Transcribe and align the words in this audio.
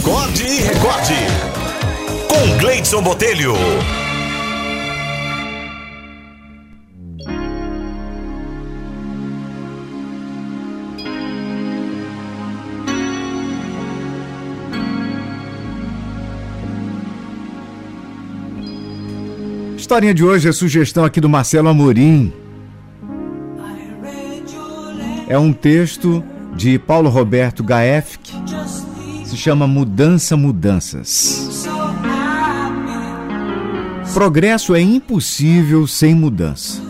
Acorde 0.00 0.44
e 0.44 0.60
recorde. 0.62 1.14
Com 2.26 2.58
Gleidson 2.58 3.02
Botelho. 3.02 3.52
Historinha 19.76 20.14
de 20.14 20.24
hoje 20.24 20.48
é 20.48 20.52
sugestão 20.52 21.04
aqui 21.04 21.20
do 21.20 21.28
Marcelo 21.28 21.68
Amorim. 21.68 22.32
É 25.28 25.36
um 25.36 25.52
texto 25.52 26.24
de 26.56 26.78
Paulo 26.78 27.10
Roberto 27.10 27.62
Gaefk, 27.62 28.32
se 29.30 29.36
chama 29.36 29.64
Mudança 29.64 30.36
Mudanças. 30.36 31.64
Progresso 34.12 34.74
é 34.74 34.80
impossível 34.80 35.86
sem 35.86 36.16
mudança. 36.16 36.82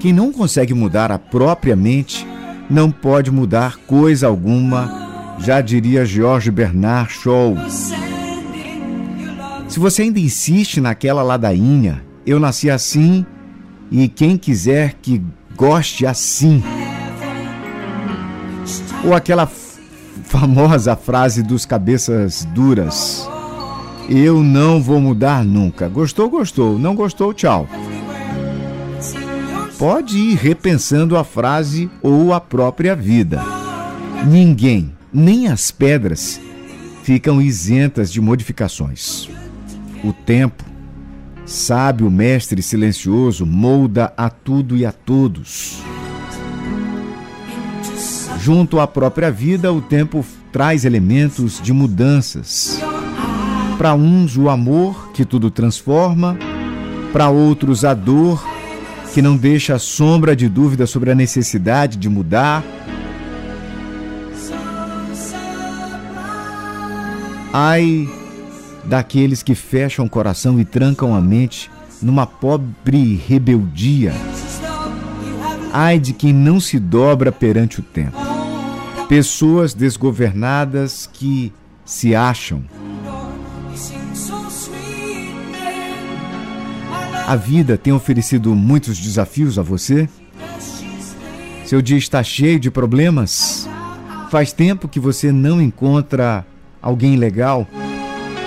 Quem 0.00 0.10
não 0.10 0.32
consegue 0.32 0.72
mudar 0.72 1.12
a 1.12 1.18
própria 1.18 1.76
mente 1.76 2.26
não 2.70 2.90
pode 2.90 3.30
mudar 3.30 3.76
coisa 3.86 4.26
alguma, 4.26 5.36
já 5.40 5.60
diria 5.60 6.06
George 6.06 6.50
Bernard 6.50 7.12
Shaw. 7.12 7.54
Se 9.68 9.78
você 9.78 10.02
ainda 10.02 10.18
insiste 10.18 10.80
naquela 10.80 11.22
ladainha, 11.22 12.02
eu 12.24 12.40
nasci 12.40 12.70
assim 12.70 13.26
e 13.90 14.08
quem 14.08 14.38
quiser 14.38 14.94
que 15.02 15.22
goste 15.54 16.06
assim. 16.06 16.62
Ou 19.04 19.12
aquela 19.12 19.46
famosa 20.24 20.96
frase 20.96 21.42
dos 21.42 21.64
cabeças 21.64 22.44
duras. 22.54 23.28
Eu 24.08 24.42
não 24.42 24.82
vou 24.82 25.00
mudar 25.00 25.44
nunca. 25.44 25.88
Gostou, 25.88 26.30
gostou. 26.30 26.78
Não 26.78 26.94
gostou, 26.94 27.34
tchau. 27.34 27.68
Pode 29.78 30.18
ir 30.18 30.34
repensando 30.34 31.16
a 31.16 31.22
frase 31.22 31.90
ou 32.02 32.32
a 32.32 32.40
própria 32.40 32.96
vida. 32.96 33.42
Ninguém, 34.26 34.92
nem 35.12 35.48
as 35.48 35.70
pedras, 35.70 36.40
ficam 37.02 37.40
isentas 37.40 38.10
de 38.10 38.20
modificações. 38.20 39.28
O 40.02 40.12
tempo, 40.12 40.64
sábio 41.46 42.10
mestre 42.10 42.62
silencioso, 42.62 43.46
molda 43.46 44.12
a 44.16 44.28
tudo 44.28 44.76
e 44.76 44.84
a 44.84 44.92
todos. 44.92 45.82
Junto 48.40 48.78
à 48.78 48.86
própria 48.86 49.30
vida, 49.30 49.72
o 49.72 49.80
tempo 49.80 50.24
traz 50.52 50.84
elementos 50.84 51.60
de 51.60 51.72
mudanças. 51.72 52.80
Para 53.76 53.94
uns, 53.94 54.36
o 54.36 54.48
amor, 54.48 55.10
que 55.12 55.24
tudo 55.24 55.50
transforma, 55.50 56.38
para 57.12 57.28
outros, 57.28 57.84
a 57.84 57.94
dor, 57.94 58.42
que 59.12 59.20
não 59.20 59.36
deixa 59.36 59.78
sombra 59.78 60.36
de 60.36 60.48
dúvida 60.48 60.86
sobre 60.86 61.10
a 61.10 61.14
necessidade 61.14 61.96
de 61.96 62.08
mudar. 62.08 62.64
Ai 67.52 68.08
daqueles 68.84 69.42
que 69.42 69.54
fecham 69.54 70.06
o 70.06 70.10
coração 70.10 70.60
e 70.60 70.64
trancam 70.64 71.14
a 71.14 71.20
mente 71.20 71.70
numa 72.00 72.26
pobre 72.26 73.20
rebeldia. 73.26 74.14
Ai 75.72 75.98
de 75.98 76.12
quem 76.12 76.32
não 76.32 76.60
se 76.60 76.78
dobra 76.78 77.30
perante 77.30 77.80
o 77.80 77.82
tempo. 77.82 78.27
Pessoas 79.08 79.72
desgovernadas 79.74 81.08
que 81.12 81.52
se 81.84 82.14
acham 82.14 82.64
A 87.28 87.36
vida 87.36 87.76
tem 87.76 87.92
oferecido 87.92 88.54
muitos 88.54 88.98
desafios 88.98 89.58
a 89.58 89.62
você? 89.62 90.08
Seu 91.66 91.82
dia 91.82 91.98
está 91.98 92.22
cheio 92.22 92.58
de 92.58 92.70
problemas? 92.70 93.68
Faz 94.30 94.50
tempo 94.50 94.88
que 94.88 94.98
você 94.98 95.30
não 95.30 95.60
encontra 95.60 96.46
alguém 96.80 97.16
legal? 97.16 97.68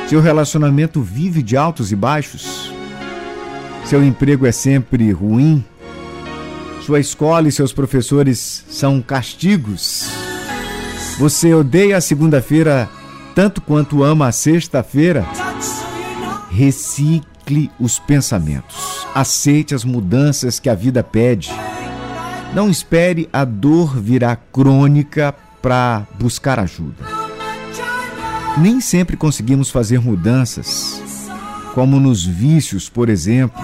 Seu 0.08 0.20
relacionamento 0.20 1.00
vive 1.00 1.44
de 1.44 1.56
altos 1.56 1.92
e 1.92 1.96
baixos? 1.96 2.74
Seu 3.86 4.04
emprego 4.04 4.48
é 4.48 4.52
sempre 4.52 5.12
ruim? 5.12 5.64
Sua 6.84 7.00
escola 7.00 7.48
e 7.48 7.52
seus 7.52 7.72
professores 7.72 8.66
são 8.68 9.00
castigos? 9.00 10.21
Você 11.22 11.54
odeia 11.54 11.98
a 11.98 12.02
segunda-feira 12.02 12.90
tanto 13.36 13.62
quanto 13.62 14.04
ama 14.04 14.26
a 14.26 14.32
sexta-feira? 14.32 15.24
Recicle 16.50 17.70
os 17.80 18.00
pensamentos. 18.00 19.06
Aceite 19.14 19.76
as 19.76 19.86
mudanças 19.86 20.60
que 20.60 20.68
a 20.68 20.74
vida 20.74 21.04
pede. 21.04 21.52
Não 22.56 22.72
espere 22.72 23.30
a 23.32 23.46
dor 23.46 23.96
virar 24.02 24.36
crônica 24.52 25.32
para 25.62 26.08
buscar 26.20 26.60
ajuda. 26.60 27.06
Nem 28.58 28.82
sempre 28.82 29.16
conseguimos 29.16 29.70
fazer 29.70 30.02
mudanças, 30.02 31.00
como 31.76 32.00
nos 32.00 32.26
vícios, 32.26 32.90
por 32.90 33.10
exemplo. 33.10 33.62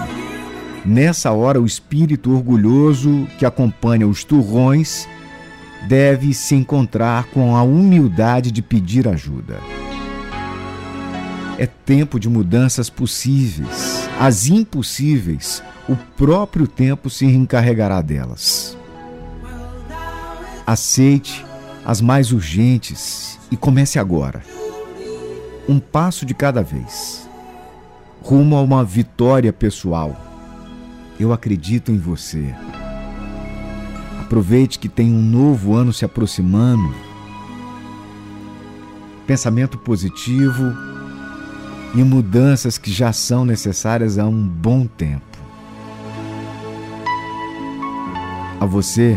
Nessa 0.86 1.32
hora, 1.32 1.60
o 1.60 1.66
espírito 1.66 2.32
orgulhoso 2.32 3.26
que 3.36 3.44
acompanha 3.44 4.06
os 4.06 4.22
turrões 4.22 5.08
deve 5.86 6.34
se 6.34 6.54
encontrar 6.54 7.24
com 7.26 7.56
a 7.56 7.62
humildade 7.62 8.50
de 8.50 8.62
pedir 8.62 9.06
ajuda. 9.06 9.58
É 11.58 11.66
tempo 11.66 12.20
de 12.20 12.28
mudanças 12.28 12.88
possíveis. 12.88 14.08
As 14.18 14.46
impossíveis, 14.46 15.62
o 15.88 15.96
próprio 16.16 16.66
tempo 16.66 17.10
se 17.10 17.24
encarregará 17.24 18.00
delas. 18.00 18.76
Aceite 20.66 21.44
as 21.84 22.00
mais 22.00 22.32
urgentes 22.32 23.38
e 23.50 23.56
comece 23.56 23.98
agora. 23.98 24.42
Um 25.68 25.80
passo 25.80 26.26
de 26.26 26.34
cada 26.34 26.62
vez. 26.62 27.28
Rumo 28.20 28.56
a 28.56 28.60
uma 28.60 28.84
vitória 28.84 29.52
pessoal. 29.52 30.16
Eu 31.18 31.32
acredito 31.32 31.90
em 31.90 31.98
você. 31.98 32.54
Aproveite 34.28 34.78
que 34.78 34.90
tem 34.90 35.10
um 35.10 35.22
novo 35.22 35.74
ano 35.74 35.90
se 35.90 36.04
aproximando. 36.04 36.94
Pensamento 39.26 39.78
positivo 39.78 40.64
e 41.94 42.04
mudanças 42.04 42.76
que 42.76 42.92
já 42.92 43.10
são 43.10 43.46
necessárias 43.46 44.18
há 44.18 44.26
um 44.26 44.46
bom 44.46 44.86
tempo. 44.86 45.24
A 48.60 48.66
você, 48.66 49.16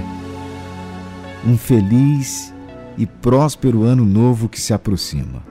um 1.46 1.58
feliz 1.58 2.54
e 2.98 3.06
próspero 3.06 3.84
ano 3.84 4.06
novo 4.06 4.48
que 4.48 4.62
se 4.62 4.74
aproxima. 4.74 5.51